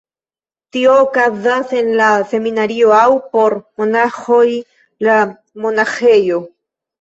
Tio 0.75 0.93
okazas 1.01 1.73
en 1.81 1.91
la 1.99 2.07
seminario 2.31 2.95
aŭ 3.01 3.11
(por 3.35 3.55
monaĥoj) 3.83 4.41
la 5.11 5.19
monaĥejo. 5.67 6.43